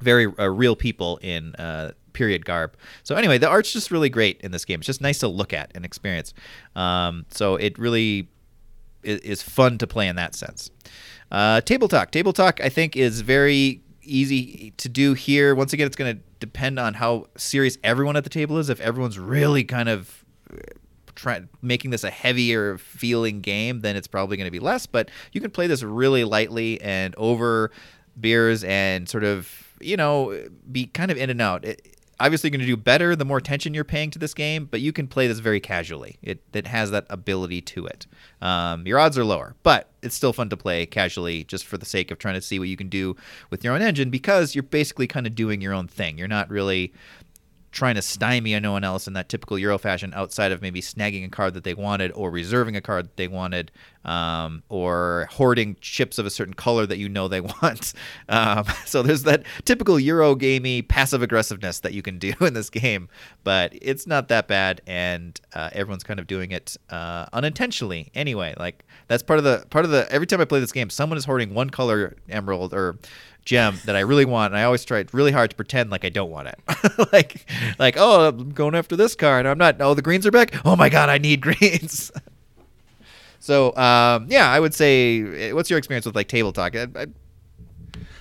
[0.00, 2.76] very uh, real people in uh, period garb.
[3.02, 4.80] So anyway, the art's just really great in this game.
[4.80, 6.34] It's just nice to look at and experience.
[6.74, 8.28] Um, so it really
[9.02, 10.70] is, is, fun to play in that sense.
[11.30, 12.10] Uh, table talk.
[12.10, 15.54] Table talk, I think, is very easy to do here.
[15.54, 18.68] Once again, it's going to depend on how serious everyone at the table is.
[18.68, 20.56] If everyone's really kind of uh,
[21.14, 24.86] trying making this a heavier feeling game, then it's probably going to be less.
[24.86, 27.70] But you can play this really lightly and over
[28.18, 31.64] beers and sort of you know, be kind of in and out.
[31.64, 34.80] It, obviously, going to do better the more attention you're paying to this game, but
[34.80, 36.18] you can play this very casually.
[36.22, 38.06] It, it has that ability to it.
[38.40, 41.86] Um, your odds are lower, but it's still fun to play casually just for the
[41.86, 43.16] sake of trying to see what you can do
[43.50, 46.18] with your own engine because you're basically kind of doing your own thing.
[46.18, 46.92] You're not really
[47.72, 51.24] trying to stymie no one else in that typical Euro fashion outside of maybe snagging
[51.24, 53.70] a card that they wanted or reserving a card that they wanted
[54.04, 57.92] um, or hoarding chips of a certain color that you know they want.
[58.28, 62.70] Um, so there's that typical Euro gamey passive aggressiveness that you can do in this
[62.70, 63.08] game,
[63.44, 68.54] but it's not that bad, and uh, everyone's kind of doing it uh, unintentionally anyway.
[68.58, 71.18] Like that's part of the part of the every time I play this game, someone
[71.18, 72.98] is hoarding one color emerald or
[73.44, 76.08] gem that I really want, and I always try really hard to pretend like I
[76.08, 76.58] don't want it.
[77.12, 77.46] like,
[77.78, 79.40] like oh, I'm going after this card.
[79.40, 79.80] And I'm not.
[79.80, 80.54] Oh, the greens are back.
[80.64, 82.12] Oh my god, I need greens.
[83.38, 86.76] so, um, yeah, I would say, what's your experience with like table talk?
[86.76, 87.06] I, I,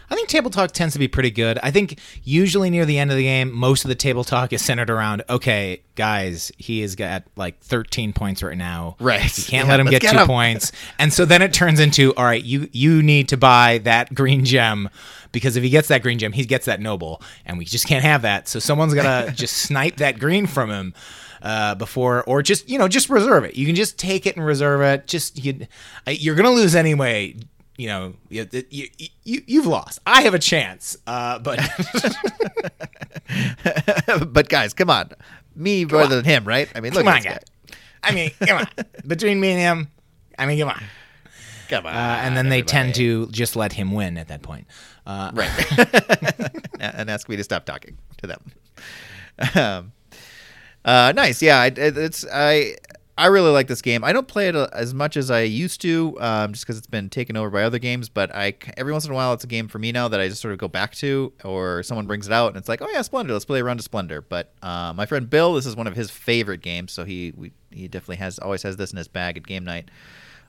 [0.10, 1.60] I think table talk tends to be pretty good.
[1.62, 4.62] I think usually near the end of the game, most of the table talk is
[4.64, 8.96] centered around, okay, guys, he has got like 13 points right now.
[9.00, 9.38] Right.
[9.38, 10.28] You can't Yeah, let him get, get two him.
[10.28, 10.72] points.
[10.98, 14.46] And so then it turns into, all right, you you need to buy that green
[14.46, 14.90] gem
[15.32, 18.04] because if he gets that green gem, he gets that noble, and we just can't
[18.04, 18.48] have that.
[18.48, 20.94] So someone's gonna just snipe that green from him.
[21.42, 24.46] Uh, before or just you know just reserve it you can just take it and
[24.46, 25.66] reserve it just you
[26.06, 27.34] uh, you're gonna lose anyway
[27.80, 28.88] you know you, you,
[29.24, 30.00] you you've lost.
[30.06, 31.58] I have a chance uh, but
[34.28, 35.12] but guys, come on,
[35.56, 36.70] me rather than him, right?
[36.76, 37.76] I mean, look come at on guy guy.
[38.04, 38.68] i mean come on.
[39.08, 39.88] Between me and him
[40.38, 40.84] i mean come on.
[41.70, 44.66] Come on, uh, and then they tend to just let him win at that point.
[45.06, 46.52] Uh, right.
[46.82, 48.42] And ask me to stop talking to them.
[49.56, 49.92] Um,
[50.86, 51.42] uh, nice.
[51.42, 52.76] Yeah I, it- it's i
[53.20, 54.04] i really like this game.
[54.04, 56.88] I don't play it uh, as much as i used to um, just because it's
[56.88, 59.48] been taken over by other games but i every once in a while it's a
[59.48, 62.28] game for me now that i just sort of go back to or someone brings
[62.28, 64.22] it out and it's like oh yeah splendor let's play a round of splendor.
[64.22, 67.52] But uh, my friend bill this is one of his favorite games so he we,
[67.72, 69.90] he definitely has always has this in his bag at game night.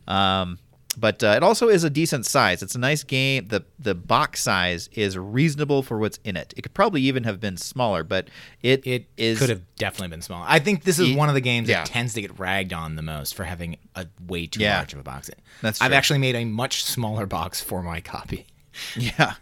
[0.09, 0.59] Um,
[0.99, 2.63] but uh, it also is a decent size.
[2.63, 3.47] It's a nice game.
[3.49, 6.53] the The box size is reasonable for what's in it.
[6.57, 8.29] It could probably even have been smaller, but
[8.63, 10.45] it it is could have definitely been smaller.
[10.49, 11.79] i think this is Ye- one of the games yeah.
[11.85, 14.77] that tends to get ragged on the most for having a way too Yeah.
[14.77, 15.31] large of a box
[15.63, 18.47] That's i've actually made a much smaller box for my copy
[18.97, 19.35] Yeah,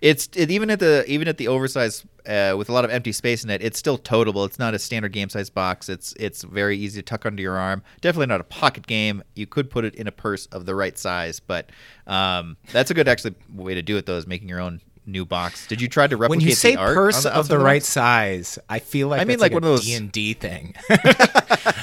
[0.00, 3.12] it's it, even at the even at the oversized uh, with a lot of empty
[3.12, 3.62] space in it.
[3.62, 4.44] It's still totable.
[4.44, 5.88] It's not a standard game size box.
[5.88, 7.82] It's it's very easy to tuck under your arm.
[8.00, 9.22] Definitely not a pocket game.
[9.34, 11.70] You could put it in a purse of the right size, but
[12.06, 14.16] um, that's a good actually way to do it though.
[14.16, 15.66] Is making your own new box.
[15.66, 18.78] Did you try to replicate when you say purse the of the right size, I
[18.78, 20.74] feel like I mean, that's like one of those- D and D thing.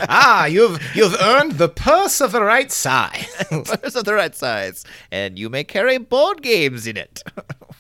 [0.07, 3.27] ah, you've you've earned the purse of the right size.
[3.49, 7.23] purse of the right size, and you may carry board games in it.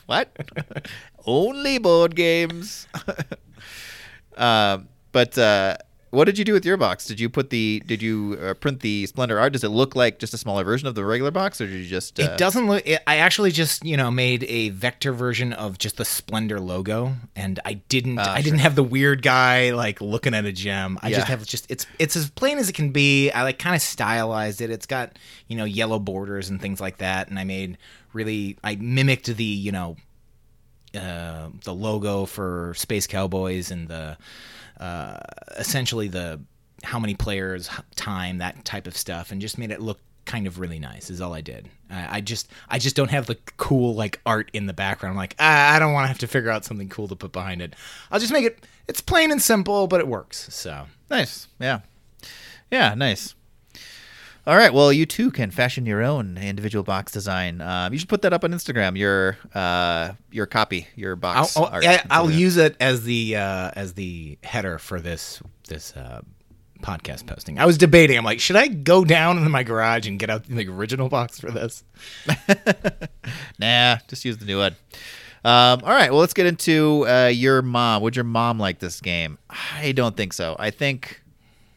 [0.05, 0.29] What?
[1.25, 2.87] Only board games.
[4.37, 5.77] um, but uh,
[6.11, 7.05] what did you do with your box?
[7.05, 7.81] Did you put the?
[7.85, 9.53] Did you uh, print the Splendor art?
[9.53, 11.85] Does it look like just a smaller version of the regular box, or did you
[11.87, 12.19] just?
[12.19, 12.85] Uh, It doesn't look.
[12.85, 17.15] It, I actually just you know made a vector version of just the Splendor logo,
[17.35, 18.19] and I didn't.
[18.19, 20.99] Ah, I didn't have the weird guy like looking at a gem.
[21.01, 21.17] I Yeah.
[21.17, 23.31] just have just it's it's as plain as it can be.
[23.31, 24.69] I like kind of stylized it.
[24.69, 27.77] It's got you know yellow borders and things like that, and I made
[28.15, 29.97] really I mimicked the you know
[30.95, 34.17] uh, the logo for Space Cowboys and the
[34.79, 35.19] uh,
[35.57, 36.39] essentially the
[36.83, 40.59] how many players, time, that type of stuff, and just made it look kind of
[40.59, 41.09] really nice.
[41.09, 41.69] Is all I did.
[41.89, 45.11] I, I just I just don't have the cool like art in the background.
[45.11, 47.31] I'm like ah, I don't want to have to figure out something cool to put
[47.31, 47.75] behind it.
[48.09, 48.65] I'll just make it.
[48.87, 50.53] It's plain and simple, but it works.
[50.53, 51.47] So nice.
[51.59, 51.81] Yeah.
[52.71, 52.95] Yeah.
[52.95, 53.34] Nice.
[54.47, 54.71] All right.
[54.71, 57.61] Well, you too can fashion your own individual box design.
[57.61, 58.97] Um, you should put that up on Instagram.
[58.97, 61.57] Your uh, your copy, your I'll, box.
[61.57, 61.83] I'll, art.
[61.83, 66.21] yeah, I'll use it as the uh, as the header for this this uh,
[66.81, 67.57] podcast posting.
[67.57, 68.17] I was debating.
[68.17, 71.39] I'm like, should I go down into my garage and get out the original box
[71.39, 71.83] for this?
[73.57, 74.75] Nah, just use the new one.
[75.43, 78.01] Um, all right, well, let's get into uh, your mom.
[78.01, 79.37] Would your mom like this game?
[79.49, 80.55] I don't think so.
[80.59, 81.21] I think,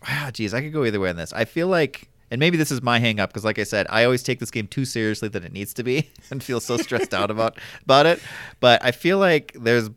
[0.07, 1.33] wow, geez, I could go either way on this.
[1.33, 4.05] I feel like, and maybe this is my hang up because, like I said, I
[4.05, 7.15] always take this game too seriously than it needs to be and feel so stressed
[7.15, 8.21] out about about it.
[8.61, 9.91] But I feel like there's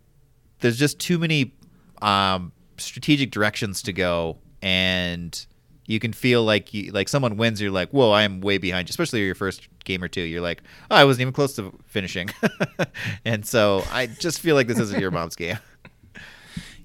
[0.59, 1.53] there's just too many
[2.01, 5.45] um, strategic directions to go, and
[5.85, 7.61] you can feel like you like someone wins.
[7.61, 8.87] You're like, whoa, I am way behind.
[8.87, 11.73] you," Especially your first game or two, you're like, oh, I wasn't even close to
[11.85, 12.29] finishing.
[13.25, 15.57] and so I just feel like this isn't your mom's game.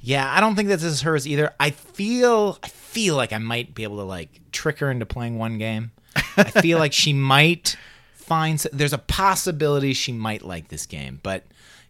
[0.06, 1.52] Yeah, I don't think this is hers either.
[1.58, 5.36] I feel I feel like I might be able to like trick her into playing
[5.36, 5.90] one game.
[6.36, 7.76] I feel like she might
[8.14, 11.42] find there's a possibility she might like this game, but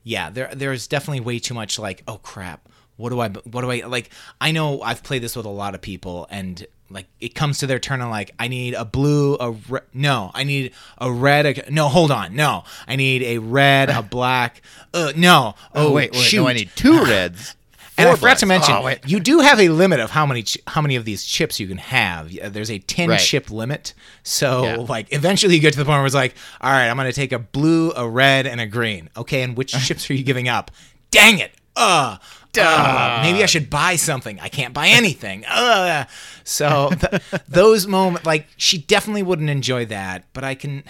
[0.03, 3.71] yeah, there there's definitely way too much like, oh crap, what do I what do
[3.71, 4.09] I like
[4.41, 7.67] I know I've played this with a lot of people and like it comes to
[7.67, 11.45] their turn and like I need a blue, a re- no, I need a red,
[11.45, 14.63] a, no, hold on, no, I need a red, a black,
[14.95, 16.39] uh, no, Oh, wait, wait, shoot.
[16.39, 17.55] no, I need two reds.
[17.99, 20.59] And I forgot to mention, Oh, you do have a limit of how many ch-
[20.67, 22.31] how many of these chips you can have.
[22.53, 23.19] There's a ten Right.
[23.21, 23.95] chip limit.
[24.23, 24.77] So Yeah.
[24.77, 27.33] like eventually you get to the point where it's like, all right, I'm gonna take
[27.33, 29.09] a blue, a red, and a green.
[29.17, 30.71] Okay, and which chips are you giving up?
[31.11, 31.53] Dang it!
[31.75, 32.17] Uh,
[32.59, 34.41] uh, maybe I should buy something.
[34.41, 35.45] I can't buy anything.
[35.47, 36.05] Uh,
[36.45, 40.25] so th- those moments, like she definitely wouldn't enjoy that.
[40.33, 40.83] But I can,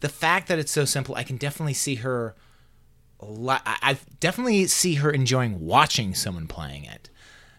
[0.00, 2.34] the fact that it's so simple, I can definitely see her
[3.26, 3.62] lot.
[3.66, 7.10] I, I definitely see her enjoying watching someone playing it.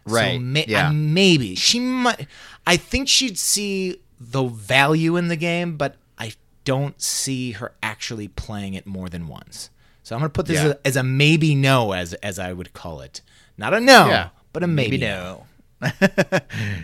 [0.05, 0.89] Right, So ma- yeah.
[0.89, 2.27] uh, maybe she might.
[2.65, 8.27] I think she'd see the value in the game, but I don't see her actually
[8.27, 9.69] playing it more than once.
[10.03, 10.65] So I'm gonna put this Yeah.
[10.65, 13.21] as, a, as a maybe no, as as I would call it.
[13.57, 14.29] Not a no, Yeah.
[14.53, 15.45] but a maybe, Maybe no.
[15.81, 15.89] no.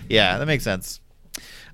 [0.10, 1.00] yeah, that makes sense.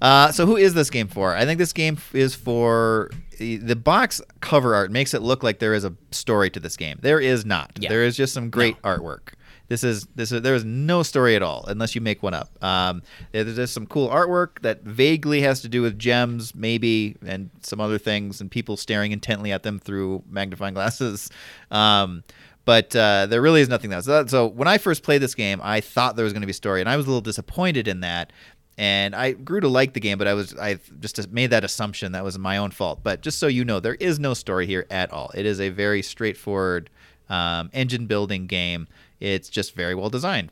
[0.04, 1.34] Uh, so who is this game for?
[1.34, 5.74] I think this game is for the box cover art makes it look like there
[5.74, 7.00] is a story to this game.
[7.02, 7.72] There is not.
[7.80, 7.90] Yeah.
[7.90, 9.30] There is just some great artwork.
[9.70, 12.62] This is this is there is no story at all unless you make one up.
[12.62, 17.50] Um, there's just some cool artwork that vaguely has to do with gems, maybe, and
[17.62, 21.30] some other things, and people staring intently at them through magnifying glasses.
[21.72, 22.26] Um,
[22.66, 24.06] but uh, there really is nothing else.
[24.06, 26.52] So, so when I first played this game, I thought there was going to be
[26.52, 28.32] a story, and I was a little disappointed in that.
[28.78, 32.14] And I grew to like the game, but I was I just made that assumption
[32.14, 33.02] that was my own fault.
[33.04, 35.32] But just so you know, there is no story here at all.
[35.36, 36.90] It is a very straightforward
[37.30, 38.88] um, engine building game.
[39.20, 40.52] It's just very well designed.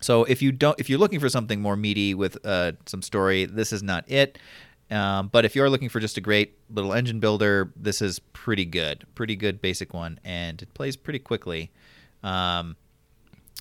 [0.00, 3.44] So if you don't, if you're looking for something more meaty with uh, some story,
[3.44, 4.38] this is not it.
[4.90, 8.66] Um, but if you're looking for just a great little engine builder, this is pretty
[8.66, 11.70] good, pretty good basic one, and it plays pretty quickly.
[12.22, 12.76] Um,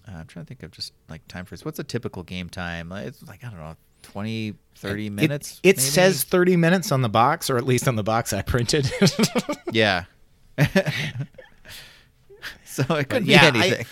[0.08, 1.64] I'm trying to think of just like time frames.
[1.64, 2.92] What's a typical game time?
[2.92, 5.60] Uh, It's like I don't know, 20, 30 It- minutes.
[5.64, 5.80] It, maybe?
[5.90, 8.92] says 30 minutes on the box, or at least on the box I printed.
[9.72, 10.06] yeah.
[12.66, 13.86] so it could be yeah, I- anything.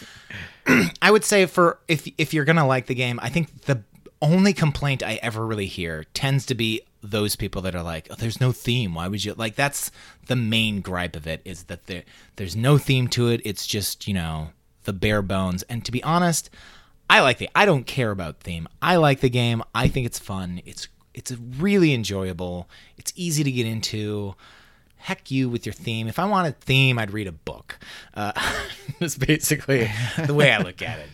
[1.02, 3.84] I would say for if if you're gonna like the game, I think the
[4.22, 8.16] only complaint I ever really hear tends to be those people that are like, "Oh,
[8.16, 8.94] there's no theme.
[8.94, 9.90] Why would you like?" That's
[10.28, 12.04] the main gripe of it is that there
[12.36, 13.42] there's no theme to it.
[13.46, 14.50] It's just you know
[14.89, 15.62] the bare bones.
[15.63, 16.49] And to be honest,
[17.08, 17.47] I like the.
[17.54, 18.67] I don't care about theme.
[18.82, 19.62] I like the game.
[19.75, 20.62] I think it's fun.
[20.65, 22.67] It's it's really enjoyable.
[22.97, 24.34] It's easy to get into.
[24.97, 26.08] Heck you with your theme.
[26.08, 27.80] If I wanted theme, I'd read a book.
[28.15, 28.34] Uh,
[28.99, 29.89] that's basically
[30.25, 31.10] the way I look at it.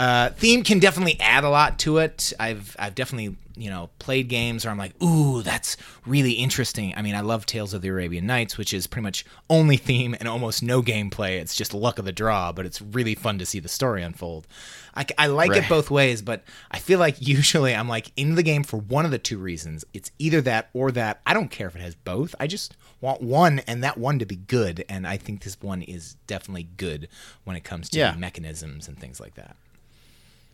[0.00, 2.32] Uh, theme can definitely add a lot to it.
[2.40, 6.94] I've I've definitely you know played games where I'm like, ooh, that's really interesting.
[6.96, 10.16] I mean, I love Tales of the Arabian Nights, which is pretty much only theme
[10.18, 11.38] and almost no gameplay.
[11.38, 14.46] It's just luck of the draw, but it's really fun to see the story unfold.
[14.94, 18.42] I, I like it both ways, but I feel like usually I'm like in the
[18.42, 19.84] game for one of the two reasons.
[19.92, 21.20] It's either that or that.
[21.26, 22.34] I don't care if it has both.
[22.40, 24.82] I just want one and that one to be good.
[24.88, 27.06] And I think this one is definitely good
[27.44, 28.14] when it comes to Yeah.
[28.16, 29.56] mechanisms and things like that.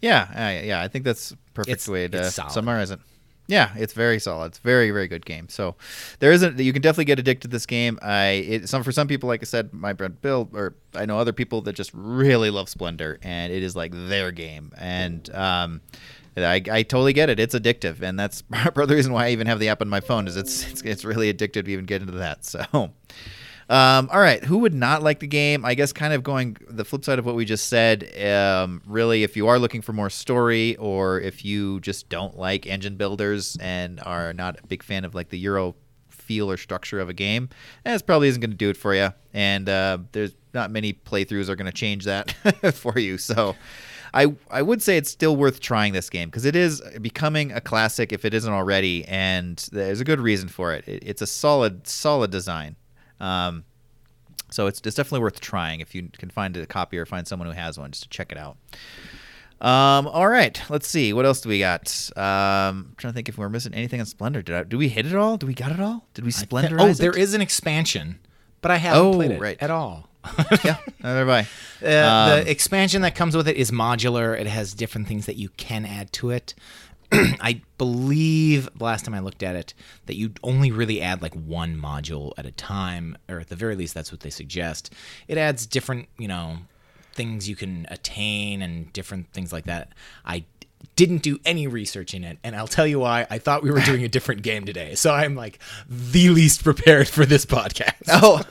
[0.03, 3.01] Yeah, uh, yeah, I think that's a perfect It's- way to summarize it.
[3.49, 4.47] Yeah, it's very solid.
[4.47, 5.49] It's very, very good game.
[5.49, 5.77] So
[6.19, 6.59] there isn't.
[6.59, 7.97] You can definitely get addicted to this game.
[8.03, 11.17] I it, some for some people, like I said, my friend Bill, or I know
[11.21, 14.73] other people that just really love Splendor, and it is like their game.
[14.77, 15.81] And um,
[16.37, 17.39] I, I totally get it.
[17.39, 19.89] It's addictive, and that's part of the reason why I even have the app on
[19.89, 20.27] my phone.
[20.27, 22.45] Is it's it's, it's really addictive to even get into that.
[22.45, 22.91] So.
[23.69, 25.65] Um, all right, who would not like the game?
[25.65, 28.09] I guess kind of going the flip side of what we just said.
[28.25, 32.67] Um, really, if you are looking for more story, or if you just don't like
[32.67, 35.75] engine builders and are not a big fan of like the Euro
[36.09, 37.49] feel or structure of a game,
[37.85, 39.13] that's probably isn't going to do it for you.
[39.35, 42.33] And uh, there's not many playthroughs are going to change that
[42.75, 43.19] for you.
[43.19, 43.57] So.
[44.15, 47.61] I, I would say it's still worth trying this game because it is becoming a
[47.61, 50.89] classic if it isn't already, and there's a good reason for it.
[50.89, 52.77] it it's a solid solid design.
[53.21, 53.65] Um,
[54.51, 57.49] so it's, it's definitely worth trying if you can find a copy or find someone
[57.49, 58.57] who has one just to check it out.
[59.61, 61.13] Um, all right, let's see.
[61.13, 62.11] What else do we got?
[62.15, 64.43] Um, I'm trying to think if we're missing anything on Splendor.
[64.43, 65.37] Did I, do we hit it all?
[65.39, 66.07] Do we got it all?
[66.15, 66.99] Did we splendorize oh, it?
[66.99, 68.19] there is an expansion,
[68.61, 69.57] but I haven't Oh, played it right.
[69.61, 70.09] at all.
[70.65, 71.49] yeah, neither have I.
[71.83, 74.39] Uh, Um, the expansion that comes with it is modular.
[74.39, 76.55] It has different things that you can add to it.
[77.13, 79.75] I believe the last time I looked at it
[80.07, 83.77] that you only really add like one module at a time, or at the very
[83.77, 84.93] least, that's what they suggest.
[85.29, 86.59] It adds different, you know,
[87.13, 89.93] things you can attain and different things like that.
[90.25, 90.45] I
[90.95, 93.27] didn't do any research in it, and I'll tell you why.
[93.29, 97.09] I thought we were doing a different game today, so I'm like the least prepared
[97.09, 98.43] for this podcast Oh,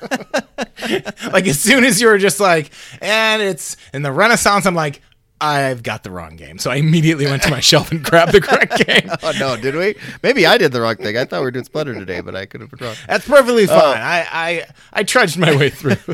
[1.32, 5.02] like as soon as you were just like, and it's in the Renaissance, I'm like,
[5.46, 6.58] I've got the wrong game.
[6.58, 9.10] So I immediately went to my shelf and grabbed the correct game.
[9.24, 9.96] oh no, did we?
[10.24, 11.18] Maybe I did the wrong thing.
[11.18, 12.96] I thought we were doing Splendor today, but I could have been wrong.
[13.08, 13.78] That's perfectly fine.
[14.02, 15.96] I, I I trudged my way through.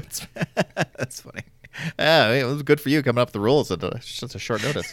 [0.98, 1.42] That's funny.
[1.98, 4.40] Yeah, it was good for you coming up with the rules at a- such a
[4.40, 4.92] short notice.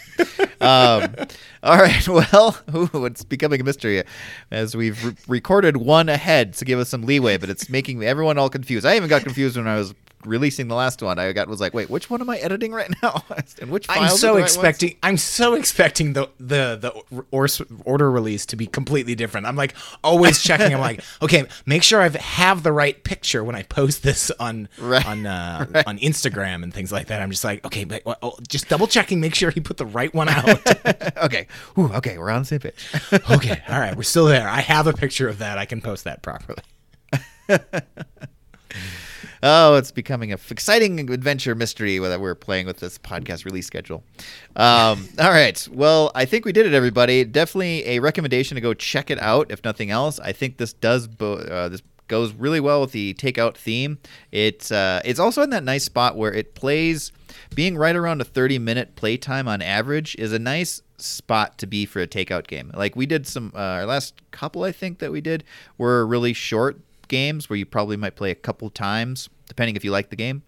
[0.60, 1.12] um,
[1.64, 4.04] all right, well, ooh, it's becoming a mystery
[4.52, 8.38] as we've re- recorded one ahead to give us some leeway, but it's making everyone
[8.38, 8.86] all confused.
[8.86, 9.92] I even got confused when I was
[10.24, 11.18] releasing the last one.
[11.18, 13.22] I got was like, wait, which one am I editing right now?
[13.60, 14.54] and which I'm so right ones?
[14.54, 14.96] expecting.
[15.02, 16.76] I'm so expecting the the
[17.10, 17.46] the or,
[17.84, 19.46] order release to be completely different.
[19.46, 20.72] I'm like always checking.
[20.74, 24.68] I'm like, okay, make sure I have the right picture when I post this on
[24.78, 25.06] Right.
[25.06, 27.22] on uh, on Instagram and things like that.
[27.22, 30.12] I'm just like, okay, but, oh, just double checking, make sure he put the right
[30.14, 30.60] one out.
[31.18, 31.46] okay,
[31.78, 32.74] Ooh, okay, we're on the same page.
[33.30, 34.48] okay, all right, we're still there.
[34.48, 35.58] I have a picture of that.
[35.58, 36.62] I can post that properly.
[39.42, 43.66] Oh, it's becoming a f- exciting adventure mystery that we're playing with this podcast release
[43.66, 44.02] schedule.
[44.56, 45.66] Um, all right.
[45.72, 47.24] Well, I think we did it, everybody.
[47.24, 50.18] Definitely a recommendation to go check it out, if nothing else.
[50.20, 53.98] I think this does bo- uh, this goes really well with the takeout theme.
[54.32, 57.12] It's uh, it's also in that nice spot where it plays.
[57.54, 61.86] Being right around a 30 minute playtime on average is a nice spot to be
[61.86, 62.70] for a takeout game.
[62.74, 65.44] Like we did some uh, our last couple I think that we did
[65.76, 69.90] were really short games where you probably might play a couple times depending if you
[69.90, 70.42] like the game.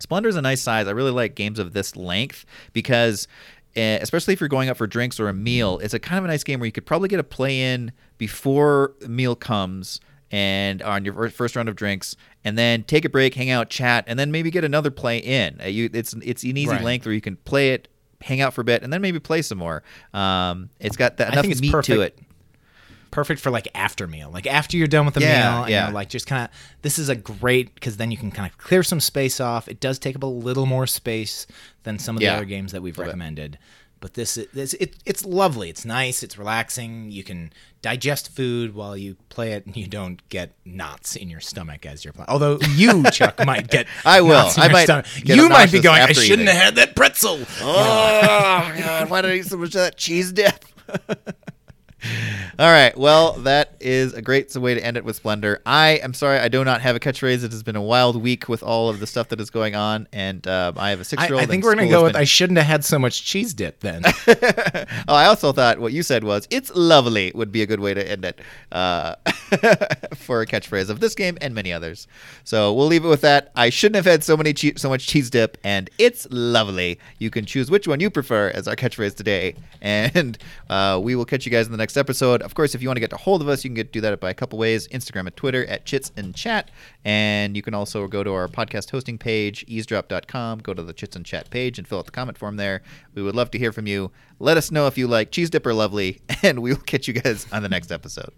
[0.00, 0.88] Splendor is a nice size.
[0.88, 3.28] I really like games of this length because,
[3.76, 6.24] eh, especially if you're going out for drinks or a meal, it's a kind of
[6.24, 10.00] a nice game where you could probably get a play in before the meal comes
[10.32, 14.02] and on your first round of drinks, and then take a break, hang out, chat,
[14.06, 15.60] and then maybe get another play in.
[15.64, 16.82] You, it's it's an easy Right.
[16.82, 17.86] length where you can play it,
[18.22, 19.82] hang out for a bit, and then maybe play some more.
[20.14, 21.86] Um, it's got that enough meat perfect.
[21.86, 22.18] to it.
[23.12, 25.84] Perfect for like after meal, like after you're done with the Yeah, meal, and yeah.
[25.86, 26.50] you're like just kind of.
[26.82, 29.68] This is a great because then you can kind of clear some space off.
[29.68, 31.46] It does take up a little more space
[31.84, 32.34] than some of the Yeah.
[32.36, 33.06] other games that we've bit.
[33.06, 33.58] recommended.
[34.00, 35.70] But this, this it, it's lovely.
[35.70, 36.24] It's nice.
[36.24, 37.12] It's relaxing.
[37.12, 37.52] You can
[37.82, 42.04] digest food while you play it, and you don't get knots in your stomach as
[42.04, 42.26] you're playing.
[42.28, 43.86] Although you, Chuck, might get.
[44.04, 44.30] I will.
[44.30, 46.02] knots in I your might You might be going.
[46.02, 47.38] I shouldn't eating." have had that pretzel.
[47.60, 49.08] Oh God!
[49.08, 50.64] Why did I eat so much of that cheese dip?
[52.58, 52.96] All right.
[52.96, 55.62] Well, that is a great way to end it with Splendor.
[55.64, 57.44] I am sorry I do not have a catchphrase.
[57.44, 60.06] It has been a wild week with all of the stuff that is going on,
[60.12, 61.42] and um, I have a six-year-old.
[61.42, 62.12] I think we're gonna go with.
[62.12, 64.02] been- I shouldn't have had so much cheese dip then.
[64.26, 67.94] oh, I also thought what you said was "it's lovely" would be a good way
[67.94, 68.40] to end it
[68.70, 69.14] uh,
[70.14, 72.06] for a catchphrase of this game and many others.
[72.44, 73.50] So we'll leave it with that.
[73.56, 76.98] I shouldn't have had so many che- so much cheese dip, and it's lovely.
[77.18, 80.36] You can choose which one you prefer as our catchphrase today, and
[80.68, 82.42] uh, we will catch you guys in the next episode.
[82.52, 84.02] Of course, if you want to get a hold of us, you can get do
[84.02, 86.70] that by a couple ways: Instagram and Twitter at Chits and Chat,
[87.02, 90.58] and you can also go to our podcast hosting page, eavesdrop.com.
[90.58, 92.82] Go to the Chits and Chat page and fill out the comment form there.
[93.14, 94.10] We would love to hear from you.
[94.38, 97.14] Let us know if you like cheese dip or lovely, and we will catch you
[97.14, 98.34] guys on the next episode.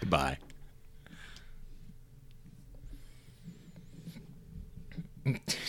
[0.00, 0.38] Goodbye.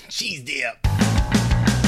[0.08, 1.85] Cheese dip.